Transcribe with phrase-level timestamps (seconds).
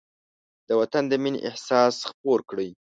[0.67, 2.69] د وطن د مینې احساس خپور کړئ.